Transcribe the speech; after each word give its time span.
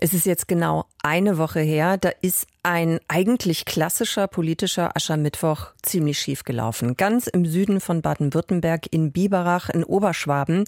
Es 0.00 0.14
ist 0.14 0.26
jetzt 0.26 0.46
genau 0.46 0.84
eine 1.02 1.38
Woche 1.38 1.60
her, 1.60 1.96
da 1.96 2.10
ist 2.20 2.46
ein 2.62 3.00
eigentlich 3.08 3.64
klassischer 3.64 4.28
politischer 4.28 4.94
Aschermittwoch 4.94 5.72
ziemlich 5.82 6.18
schief 6.18 6.44
gelaufen. 6.44 6.96
Ganz 6.96 7.26
im 7.26 7.46
Süden 7.46 7.80
von 7.80 8.02
Baden-Württemberg 8.02 8.86
in 8.92 9.10
Biberach 9.10 9.70
in 9.70 9.84
Oberschwaben. 9.84 10.64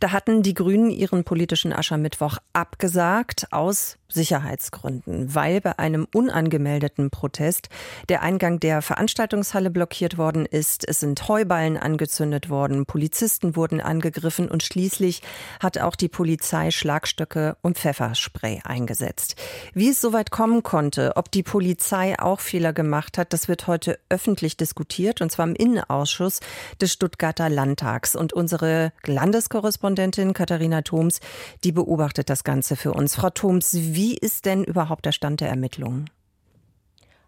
Da 0.00 0.10
hatten 0.10 0.42
die 0.42 0.54
Grünen 0.54 0.90
ihren 0.90 1.24
politischen 1.24 1.72
Aschermittwoch 1.72 2.38
abgesagt 2.52 3.46
aus 3.52 3.98
Sicherheitsgründen, 4.08 5.34
weil 5.34 5.60
bei 5.60 5.78
einem 5.78 6.06
unangemeldeten 6.12 7.10
Protest 7.10 7.68
der 8.08 8.22
Eingang 8.22 8.60
der 8.60 8.82
Veranstaltungshalle 8.82 9.70
blockiert 9.70 10.18
worden 10.18 10.46
ist. 10.46 10.88
Es 10.88 11.00
sind 11.00 11.28
Heuballen 11.28 11.76
angezündet 11.76 12.48
worden, 12.48 12.86
Polizisten 12.86 13.56
wurden 13.56 13.80
angegriffen 13.80 14.48
und 14.48 14.62
schließlich 14.62 15.22
hat 15.60 15.78
auch 15.78 15.96
die 15.96 16.08
Polizei 16.08 16.70
Schlagstöcke 16.70 17.56
und 17.60 17.78
Pfefferspray 17.78 18.60
eingesetzt. 18.74 19.36
Wie 19.72 19.88
es 19.88 20.00
soweit 20.00 20.30
kommen 20.30 20.62
konnte, 20.62 21.12
ob 21.16 21.30
die 21.30 21.42
Polizei 21.42 22.18
auch 22.18 22.40
Fehler 22.40 22.72
gemacht 22.72 23.18
hat, 23.18 23.32
das 23.32 23.48
wird 23.48 23.66
heute 23.66 23.98
öffentlich 24.08 24.56
diskutiert 24.56 25.20
und 25.20 25.30
zwar 25.30 25.46
im 25.46 25.54
Innenausschuss 25.54 26.40
des 26.80 26.92
Stuttgarter 26.92 27.48
Landtags. 27.48 28.16
Und 28.16 28.32
unsere 28.32 28.92
Landeskorrespondentin 29.06 30.32
Katharina 30.32 30.82
Thoms, 30.82 31.20
die 31.62 31.72
beobachtet 31.72 32.28
das 32.28 32.44
Ganze 32.44 32.76
für 32.76 32.92
uns. 32.92 33.14
Frau 33.14 33.30
Thoms, 33.30 33.74
wie 33.74 34.16
ist 34.16 34.44
denn 34.44 34.64
überhaupt 34.64 35.06
der 35.06 35.12
Stand 35.12 35.40
der 35.40 35.48
Ermittlungen? 35.48 36.10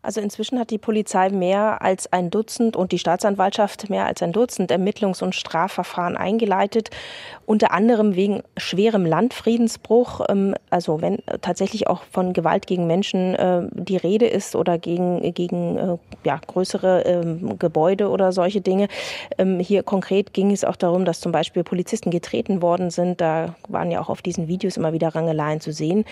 Also 0.07 0.21
inzwischen 0.21 0.61
hat 0.61 0.71
die 0.71 0.79
Polizei 0.79 1.31
mehr 1.31 1.83
als 1.83 2.13
ein 2.13 2.31
Dutzend 2.31 2.77
und 2.77 2.93
die 2.93 2.99
Staatsanwaltschaft 3.01 3.91
mehr 3.91 4.07
als 4.07 4.23
ein 4.23 4.31
Dutzend 4.31 4.71
Ermittlungs- 4.71 5.21
und 5.21 5.35
Strafverfahren 5.35 6.17
eingeleitet, 6.17 6.91
unter 7.45 7.73
anderem 7.73 8.15
wegen 8.15 8.45
schwerem 8.57 9.05
Landfriedensbruch, 9.05 10.21
ähm, 10.29 10.55
also 10.71 11.03
wenn 11.03 11.19
tatsächlich 11.41 11.89
auch 11.89 12.05
von 12.05 12.35
Gewalt 12.35 12.69
gegen 12.69 12.87
Menschen 12.87 13.35
äh, 13.35 13.63
die 13.73 13.97
Rede 13.97 14.27
ist 14.27 14.55
oder 14.55 14.79
gegen, 14.79 15.35
gegen 15.35 15.77
äh, 15.77 15.97
ja, 16.23 16.39
größere 16.47 17.01
ähm, 17.01 17.59
Gebäude 17.59 18.09
oder 18.09 18.31
solche 18.31 18.61
Dinge. 18.61 18.87
Ähm, 19.39 19.59
hier 19.59 19.83
konkret 19.83 20.33
ging 20.33 20.53
es 20.53 20.63
auch 20.63 20.77
darum, 20.77 21.05
dass 21.05 21.19
zum 21.19 21.33
Beispiel 21.33 21.65
Polizisten 21.65 22.13
getreten 22.13 22.63
worden 22.63 22.91
sind. 22.91 23.21
Da 23.21 23.57
waren 23.67 23.91
ja 23.91 24.01
auch 24.01 24.09
auf 24.09 24.23
diesen 24.23 24.47
Videos 24.47 24.77
immer 24.77 24.93
wieder 24.93 25.17
Rangeleien 25.17 25.61
zu 25.61 25.73
sehen. 25.73 26.05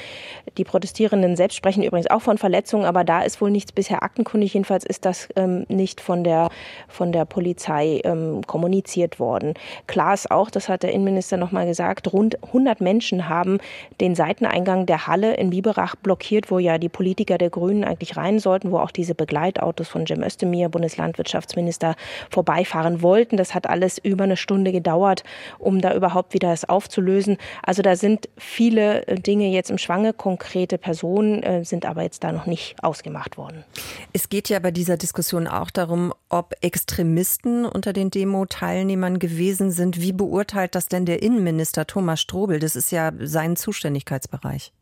Die 0.59 0.65
Protestierenden 0.65 1.37
selbst 1.37 1.55
sprechen 1.55 1.85
übrigens 1.85 2.11
auch 2.11 2.23
von 2.23 2.39
Verletzungen, 2.39 2.87
aber 2.87 3.05
da 3.05 3.23
ist 3.23 3.41
wohl 3.41 3.53
nichts 3.53 3.71
bisher 3.71 3.84
bisher 3.85 4.03
aktenkundig 4.03 4.55
jedenfalls 4.55 4.87
ist 4.87 5.05
das 5.05 5.29
ähm, 5.37 5.67
nicht 5.69 6.01
von 6.01 6.25
der, 6.25 6.49
von 6.89 7.13
der 7.13 7.27
Polizei 7.27 8.01
ähm, 8.05 8.41
kommuniziert 8.47 9.21
worden. 9.21 9.53
Klar 9.87 10.15
ist 10.15 10.31
auch, 10.31 10.51
das 10.51 10.71
hat 10.71 10.85
der 10.85 10.93
Innenminister 10.93 11.37
nochmal 11.37 11.67
gesagt, 11.67 12.11
rund 12.11 12.43
100 12.43 12.81
Menschen 12.81 13.29
haben 13.29 13.59
den 14.01 14.15
Seiteneingang 14.15 14.87
der 14.87 15.07
Halle 15.07 15.35
in 15.35 15.51
Biberach 15.51 15.97
blockiert, 15.97 16.51
wo 16.51 16.59
ja 16.59 16.79
die 16.79 16.89
Politiker 16.89 17.37
der 17.37 17.51
Grünen 17.51 17.85
eigentlich 17.85 18.17
rein 18.17 18.39
sollten, 18.39 18.73
wo 18.73 18.79
auch 18.79 18.91
diese 18.91 19.15
Begleitautos 19.15 19.89
von 19.89 20.07
Cem 20.07 20.23
Özdemir, 20.23 20.71
Bundeslandwirtschaftsminister, 20.71 21.95
vorbeifahren 22.31 23.03
wollten. 23.03 23.37
Das 23.37 23.55
hat 23.55 23.69
alles 23.69 23.99
über 23.99 24.25
eine 24.25 24.39
Stunde 24.39 24.73
gedauert, 24.73 25.25
um 25.59 25.83
da 25.83 25.95
überhaupt 25.95 26.33
wieder 26.33 26.49
das 26.49 26.67
aufzulösen. 26.67 27.37
Also 27.63 27.83
da 27.83 27.97
sind 27.97 28.31
viele 28.39 29.07
äh, 29.07 29.17
Dinge 29.17 29.49
jetzt 29.49 29.71
im 29.71 29.77
Schwange. 29.77 30.15
Konkrete 30.15 30.79
Personen 30.79 31.43
äh, 31.43 31.65
sind 31.67 31.85
aber 31.85 32.03
jetzt 32.03 32.25
da 32.25 32.33
noch 32.33 32.47
nicht 32.47 32.77
ausgemacht 32.83 33.37
worden. 33.37 33.65
Es 34.13 34.29
geht 34.29 34.49
ja 34.49 34.59
bei 34.59 34.71
dieser 34.71 34.97
Diskussion 34.97 35.47
auch 35.47 35.71
darum, 35.71 36.13
ob 36.29 36.55
Extremisten 36.61 37.65
unter 37.65 37.93
den 37.93 38.11
Demo-Teilnehmern 38.11 39.19
gewesen 39.19 39.71
sind. 39.71 40.01
Wie 40.01 40.13
beurteilt 40.13 40.75
das 40.75 40.87
denn 40.87 41.07
der 41.07 41.23
Innenminister 41.23 41.87
Thomas 41.87 42.21
Strobel? 42.21 42.59
Das 42.59 42.77
ist 42.77 42.93
ja 42.93 43.13
sein 43.19 43.57
Zuständigkeitsbereich. 43.57 44.73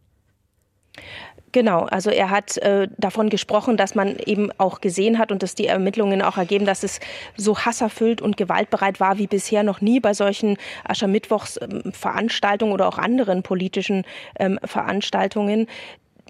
Genau, 1.53 1.81
also 1.81 2.09
er 2.09 2.31
hat 2.31 2.57
äh, 2.59 2.89
davon 2.97 3.29
gesprochen, 3.29 3.77
dass 3.77 3.95
man 3.95 4.17
eben 4.17 4.51
auch 4.57 4.81
gesehen 4.81 5.19
hat 5.19 5.31
und 5.31 5.43
dass 5.43 5.55
die 5.55 5.67
Ermittlungen 5.67 6.23
auch 6.23 6.39
ergeben, 6.39 6.65
dass 6.65 6.83
es 6.83 6.99
so 7.37 7.59
hasserfüllt 7.59 8.23
und 8.23 8.39
gewaltbereit 8.39 9.01
war 9.01 9.19
wie 9.19 9.27
bisher 9.27 9.63
noch 9.63 9.83
nie 9.83 10.01
bei 10.01 10.15
solchen 10.15 10.57
Aschermittwochsveranstaltungen 10.85 12.73
oder 12.73 12.89
auch 12.89 12.97
anderen 12.97 13.43
politischen 13.43 14.05
ähm, 14.39 14.59
Veranstaltungen 14.65 15.67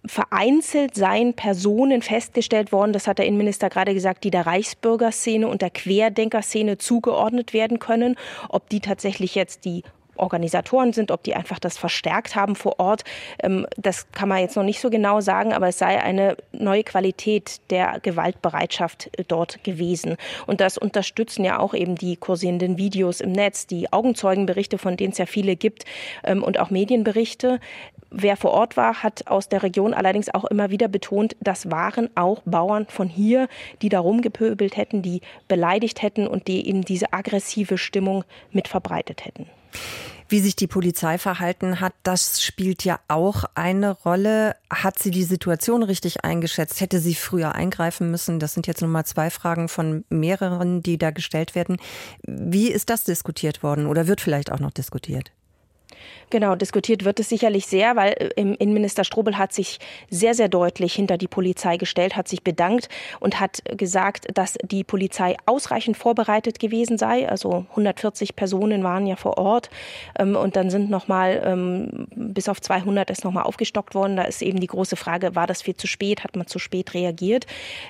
vereinzelt 0.05 0.95
seien 0.95 1.35
Personen 1.35 2.03
festgestellt 2.03 2.73
worden, 2.73 2.93
das 2.93 3.07
hat 3.07 3.19
der 3.19 3.27
Innenminister 3.27 3.71
gerade 3.71 3.95
gesagt, 3.95 4.25
die 4.25 4.31
der 4.31 4.47
Reichsbürgerszene 4.47 5.47
und 5.47 5.63
der 5.63 5.71
Querdenkerszene 5.71 6.79
zugeordnet 6.79 7.53
werden 7.53 7.79
können. 7.79 8.17
Ob 8.49 8.69
die 8.69 8.81
tatsächlich 8.81 9.35
jetzt 9.35 9.65
die 9.65 9.83
Organisatoren 10.17 10.93
sind, 10.93 11.11
ob 11.11 11.23
die 11.23 11.35
einfach 11.35 11.59
das 11.59 11.79
verstärkt 11.79 12.37
haben 12.37 12.55
vor 12.55 12.79
Ort, 12.79 13.05
ähm, 13.43 13.67
das 13.77 14.11
kann 14.13 14.29
man 14.29 14.39
jetzt 14.39 14.57
noch 14.57 14.63
nicht 14.63 14.81
so 14.81 14.91
genau 14.91 15.21
sagen, 15.21 15.53
aber 15.53 15.69
es 15.69 15.79
sei 15.79 16.01
eine 16.01 16.37
neue 16.53 16.85
Qualität 16.85 17.61
der 17.71 17.99
Gewaltbereitschaft 18.01 19.11
äh, 19.19 19.25
dort 19.27 19.65
gewesen. 19.65 20.17
Und 20.47 20.61
das 20.61 20.79
unterstützen 20.79 21.45
ja 21.45 21.59
auch 21.59 21.75
eben 21.75 21.97
die 21.97 22.17
kursierenden 22.17 22.79
Videos 22.79 23.21
im 23.21 23.33
Netz, 23.33 23.67
die 23.67 23.93
Augenzeugenberichte, 23.93 24.79
von 24.79 24.97
denen 24.97 25.13
es 25.13 25.19
ja 25.19 25.27
viele 25.27 25.57
gibt, 25.57 25.85
ähm, 26.25 26.43
und 26.43 26.59
auch 26.59 26.71
Medienberichte. 26.71 27.61
Wer 28.11 28.37
vor 28.37 28.51
Ort 28.51 28.77
war, 28.77 29.03
hat 29.03 29.27
aus 29.27 29.49
der 29.49 29.63
Region 29.63 29.95
allerdings 29.95 30.33
auch 30.35 30.45
immer 30.45 30.69
wieder 30.69 30.89
betont, 30.89 31.35
das 31.41 31.71
waren 31.71 32.11
auch 32.15 32.43
Bauern 32.45 32.87
von 32.87 33.09
hier, 33.09 33.49
die 33.81 33.89
da 33.89 34.01
rumgepöbelt 34.01 34.77
hätten, 34.77 35.01
die 35.01 35.23
beleidigt 35.49 36.03
hätten 36.03 36.27
und 36.27 36.47
die 36.47 36.69
eben 36.69 36.83
diese 36.83 37.15
aggressive 37.15 37.79
Stimmung 37.79 38.25
mit 38.51 38.69
verbreitet 38.69 39.25
hätten. 39.25 39.47
Wie 40.29 40.41
sich 40.41 40.57
die 40.57 40.67
Polizei 40.67 41.19
verhalten 41.19 41.81
hat, 41.81 41.93
das 42.05 42.43
spielt 42.43 42.85
ja 42.85 43.01
auch 43.09 43.45
eine 43.55 43.91
Rolle. 43.91 44.57
Hat 44.71 44.99
sie 44.99 45.11
die 45.11 45.25
Situation 45.25 45.83
richtig 45.83 46.25
eingeschätzt? 46.25 46.81
Hätte 46.81 47.01
sie 47.01 47.15
früher 47.15 47.55
eingreifen 47.55 48.11
müssen? 48.11 48.41
Das 48.41 48.55
sind 48.55 48.67
jetzt 48.67 48.81
nur 48.81 48.89
mal 48.89 49.05
zwei 49.05 49.29
Fragen 49.29 49.69
von 49.69 50.07
mehreren, 50.09 50.83
die 50.83 50.97
da 50.97 51.11
gestellt 51.11 51.55
werden. 51.55 51.77
Wie 52.23 52.69
ist 52.69 52.89
das 52.89 53.05
diskutiert 53.05 53.63
worden 53.63 53.87
oder 53.87 54.07
wird 54.07 54.23
vielleicht 54.23 54.51
auch 54.51 54.61
noch 54.61 54.71
diskutiert? 54.71 55.33
Genau, 56.31 56.55
diskutiert 56.55 57.05
wird 57.05 57.21
es 57.21 57.29
sicherlich 57.29 57.67
sehr, 57.67 57.97
weil 57.97 58.13
äh, 58.13 58.41
Innenminister 58.41 59.05
Strobel 59.05 59.37
hat 59.39 59.53
sich 59.53 59.79
sehr, 60.09 60.35
sehr 60.35 60.49
deutlich 60.49 60.95
hinter 60.95 61.19
die 61.19 61.29
Polizei 61.29 61.77
gestellt, 61.77 62.17
hat 62.17 62.29
sich 62.29 62.43
bedankt 62.43 62.89
und 63.21 63.41
hat 63.41 63.63
gesagt, 63.77 64.27
dass 64.35 64.57
die 64.63 64.85
Polizei 64.85 65.37
ausreichend 65.47 65.97
vorbereitet 65.97 66.59
gewesen 66.59 66.99
sei. 66.99 67.29
Also 67.29 67.67
140 67.71 68.37
Personen 68.37 68.83
waren 68.83 69.07
ja 69.07 69.17
vor 69.17 69.39
Ort 69.39 69.71
ähm, 70.19 70.37
und 70.37 70.57
dann 70.57 70.71
sind 70.71 70.91
nochmal 70.91 71.43
ähm, 71.45 72.07
bis 72.15 72.49
auf 72.49 72.61
200 72.61 73.11
ist 73.11 73.25
nochmal 73.25 73.45
aufgestockt 73.45 73.95
worden. 73.95 74.17
Da 74.17 74.23
ist 74.23 74.43
eben 74.43 74.61
die 74.61 74.67
große 74.67 74.97
Frage, 74.97 75.35
war 75.35 75.47
das 75.47 75.63
viel 75.63 75.77
zu 75.77 75.87
spät? 75.87 76.25
Hat 76.25 76.37
man 76.37 76.47
zu 76.47 76.59
spät 76.59 76.95
reagiert? 76.95 77.47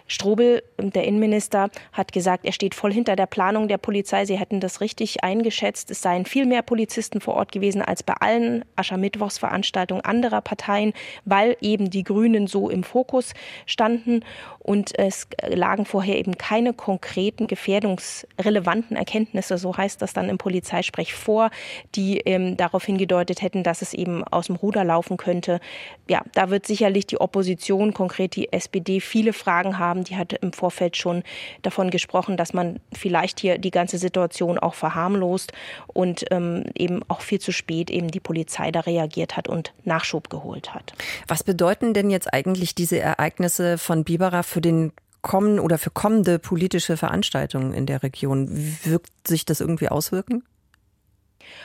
Strobel, 0.07 0.63
der 0.79 1.05
Innenminister, 1.05 1.71
hat 1.93 2.13
gesagt, 2.13 2.45
er 2.45 2.53
steht 2.53 2.75
voll 2.75 2.93
hinter 2.93 3.17
der 3.17 3.27
Planung 3.27 3.69
der 3.69 3.79
Polizei. 3.79 4.25
Sie 4.25 4.39
hätten 4.39 4.61
das 4.61 4.81
richtig 4.81 5.23
eingeschätzt. 5.25 5.91
Es 5.91 6.03
seien 6.03 6.27
viel 6.27 6.47
mehr 6.47 6.63
Polizisten 6.63 7.21
vor 7.21 7.35
Ort 7.35 7.53
gewesen 7.53 7.83
als 7.83 8.02
bei 8.05 8.15
allen 8.15 8.43
allen 8.43 8.65
Aschermittwochsveranstaltungen 8.77 10.05
anderer 10.05 10.41
Parteien, 10.41 10.93
weil 11.25 11.57
eben 11.61 11.91
die 11.91 12.03
Grünen 12.03 12.47
so 12.47 12.71
im 12.71 12.83
Fokus 12.83 13.35
standen 13.67 14.25
und 14.59 14.97
es 14.99 15.27
lagen 15.47 15.85
vorher 15.85 16.19
eben 16.19 16.39
keine 16.39 16.73
konkreten 16.73 17.47
gefährdungsrelevanten 17.47 18.97
Erkenntnisse, 18.97 19.59
so 19.59 19.77
heißt 19.77 20.01
das 20.01 20.13
dann 20.13 20.29
im 20.29 20.39
Polizeisprech 20.39 21.15
vor, 21.15 21.51
die 21.95 22.19
ähm, 22.19 22.57
darauf 22.57 22.85
hingedeutet 22.85 23.43
hätten, 23.43 23.63
dass 23.63 23.83
es 23.83 23.95
eben 23.95 24.25
aus 24.25 24.47
dem 24.47 24.57
Ruder 24.57 24.85
laufen 24.85 25.17
könnte. 25.17 25.61
Ja, 26.09 26.23
da 26.35 26.51
wird 26.51 26.67
sicherlich 26.67 27.07
die 27.07 27.21
Opposition, 27.21 27.93
konkret 27.93 28.37
die 28.37 28.53
SPD, 28.53 29.01
viele 29.01 29.33
Fragen 29.33 29.79
haben. 29.79 30.05
Die 30.05 30.17
hat 30.17 30.33
im 30.33 30.53
Vorfeld 30.53 30.97
schon 30.97 31.23
davon 31.63 31.91
gesprochen, 31.91 32.37
dass 32.37 32.53
man 32.53 32.81
vielleicht 32.93 33.41
hier 33.41 33.59
die 33.59 33.71
ganze 33.71 33.99
Situation 33.99 34.59
auch 34.59 34.75
verharmlost 34.75 35.53
und 35.89 36.25
ähm, 36.31 36.65
eben 36.77 37.03
auch 37.09 37.21
viel 37.21 37.41
zu 37.41 37.53
spät 37.53 37.91
eben 37.93 38.09
die 38.09 38.21
Polizei 38.21 38.71
da 38.71 38.81
reagiert 38.81 39.37
hat 39.37 39.49
und 39.49 39.73
Nachschub 39.85 40.31
geholt 40.31 40.75
hat. 40.75 40.93
Was 41.29 41.43
bedeuten 41.43 41.95
denn 41.95 42.11
jetzt 42.11 42.33
eigentlich 42.33 42.75
diese 42.75 42.99
Ereignisse 42.99 43.79
von 43.79 44.05
Biberach 44.05 44.45
für 44.45 44.61
den 44.61 44.93
kommen 45.23 45.61
oder 45.61 45.79
für 45.79 45.91
kommende 45.91 46.39
politische 46.39 46.97
Veranstaltungen 46.97 47.73
in 47.73 47.87
der 47.87 48.03
Region? 48.03 48.49
Wirkt 48.85 49.11
sich 49.27 49.45
das 49.45 49.61
irgendwie 49.61 49.89
auswirken? 49.89 50.45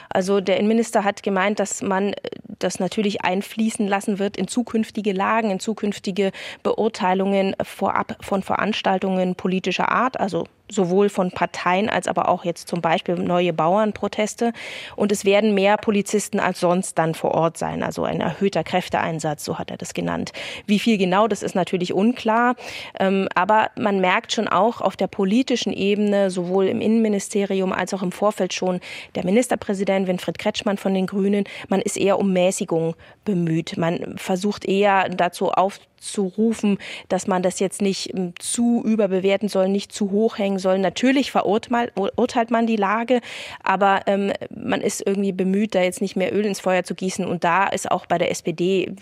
Also 0.10 0.42
der 0.42 0.58
Innenminister 0.58 1.04
hat 1.04 1.24
gemeint, 1.24 1.60
dass 1.60 1.82
man 1.82 2.14
das 2.60 2.80
natürlich 2.80 3.24
einfließen 3.24 3.88
lassen 3.88 4.20
wird 4.20 4.38
in 4.38 4.48
zukünftige 4.48 5.14
Lagen, 5.14 5.52
in 5.52 5.60
zukünftige 5.60 6.32
Beurteilungen 6.64 7.56
vorab 7.62 8.18
von 8.22 8.42
Veranstaltungen 8.42 9.36
politischer 9.36 9.90
Art, 9.90 10.20
also 10.20 10.48
sowohl 10.70 11.10
von 11.10 11.32
Parteien 11.32 11.90
als 11.90 12.08
aber 12.08 12.30
auch 12.30 12.46
jetzt 12.46 12.68
zum 12.68 12.82
Beispiel 12.82 13.16
neue 13.16 13.54
Bauernproteste. 13.54 14.52
Und 14.96 15.12
es 15.12 15.26
werden 15.26 15.54
mehr 15.54 15.78
Polizisten 15.78 16.40
als 16.40 16.60
sonst 16.60 16.98
dann 16.98 17.14
vor 17.14 17.32
Ort 17.32 17.58
sein, 17.58 17.84
also 17.84 18.04
ein 18.04 18.22
erhöhter 18.22 18.64
Kräfteeinsatz, 18.64 19.46
so 19.46 19.60
hat 19.60 19.72
er 19.72 19.78
das 19.78 19.94
genannt. 19.94 20.32
Wie 20.66 20.80
viel 20.80 20.98
genau, 20.98 21.28
das 21.28 21.44
ist 21.44 21.56
natürlich 21.56 21.94
unklar. 21.94 22.56
Ähm, 23.00 23.28
aber 23.36 23.72
man 23.78 24.02
merkt 24.02 24.34
schon 24.34 24.48
auch 24.48 24.82
auf 24.82 24.96
der 24.96 25.08
politischen 25.08 25.74
Ebene, 25.74 26.30
sowohl 26.30 26.68
im 26.68 26.82
Innenministerium 26.82 27.72
als 27.72 27.94
auch 27.94 28.04
im 28.04 28.12
Vorfeld 28.12 28.54
schon, 28.54 28.80
der 29.16 29.26
Ministerpräsident 29.26 30.08
Winfried 30.08 30.38
Kretschmann 30.38 30.78
von 30.78 30.94
den 30.94 31.08
Grünen, 31.08 31.46
man 31.70 31.82
ist 31.82 31.98
eher 31.98 32.20
um 32.20 32.34
Mäßigung 32.34 32.96
bemüht. 33.26 33.78
Man 33.78 34.18
versucht 34.18 34.66
eher 34.66 35.10
dazu 35.10 35.52
aufzurufen, 35.98 36.78
dass 37.10 37.28
man 37.28 37.44
das 37.44 37.60
jetzt 37.60 37.82
nicht 37.82 38.14
ähm, 38.14 38.34
zu 38.40 38.84
überbewerten 38.84 39.50
soll, 39.50 39.70
nicht 39.70 39.92
zu 39.92 40.12
hoch 40.12 40.38
hängen 40.38 40.60
soll. 40.60 40.80
Natürlich 40.80 41.32
verurteilt 41.32 42.52
man 42.52 42.68
die 42.68 42.76
Lage, 42.76 43.22
aber 43.64 44.02
ähm, 44.08 44.32
man 44.50 44.82
ist 44.82 45.06
irgendwie 45.06 45.32
bemüht, 45.32 45.76
da 45.76 45.82
jetzt 45.82 46.02
nicht 46.02 46.16
mehr 46.16 46.34
Öl 46.34 46.46
ins 46.46 46.60
Feuer 46.60 46.84
zu 46.84 46.96
gießen. 46.96 47.26
Und 47.26 47.44
da 47.44 47.68
ist 47.68 47.90
auch 47.92 48.06
bei 48.06 48.18
der 48.18 48.32
SPD, 48.32 48.94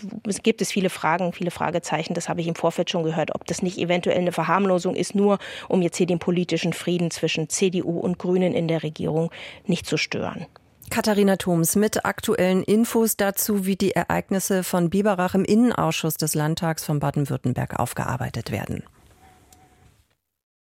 gibt 0.42 0.62
es 0.62 0.72
viele 0.72 0.90
Fragen, 0.90 1.32
viele 1.32 1.50
Fragezeichen. 1.50 2.14
Das 2.14 2.28
habe 2.28 2.40
ich 2.40 2.48
im 2.48 2.54
Vorfeld 2.54 2.90
schon 2.90 3.02
gehört, 3.02 3.34
ob 3.34 3.46
das 3.46 3.62
nicht 3.62 3.78
eventuell 3.78 4.18
eine 4.18 4.32
Verharmlosung 4.32 4.94
ist, 4.94 5.14
nur 5.14 5.38
um 5.68 5.82
jetzt 5.82 5.96
hier 5.96 6.06
den 6.06 6.18
politischen 6.18 6.72
Frieden 6.72 7.10
zwischen 7.10 7.48
CDU 7.48 7.98
und 7.98 8.18
Grünen 8.18 8.54
in 8.54 8.68
der 8.68 8.82
Regierung 8.82 9.30
nicht 9.66 9.86
zu 9.86 9.96
stören. 9.96 10.46
Katharina 10.90 11.36
Thoms 11.36 11.76
mit 11.76 12.04
aktuellen 12.04 12.62
Infos 12.62 13.16
dazu, 13.16 13.66
wie 13.66 13.76
die 13.76 13.92
Ereignisse 13.92 14.62
von 14.64 14.90
Biberach 14.90 15.34
im 15.34 15.44
Innenausschuss 15.44 16.16
des 16.16 16.34
Landtags 16.34 16.84
von 16.84 17.00
Baden-Württemberg 17.00 17.78
aufgearbeitet 17.78 18.50
werden. 18.50 18.82